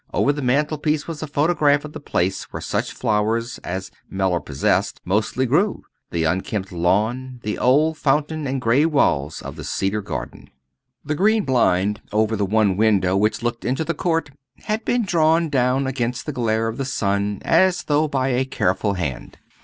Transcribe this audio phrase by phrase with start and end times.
[0.11, 4.39] And over the mantelpiece was a photograph of the place where such flowers as Mellor
[4.39, 10.01] possessed mostly grew the unkempt lawn, the old fountain and grey walls of the Cedar
[10.01, 10.49] Garden.
[11.05, 14.31] The green blind over the one window which looked into the court,
[14.63, 18.95] had been drawn down against the glare of the sun, as though by a careful
[18.95, 19.37] hand.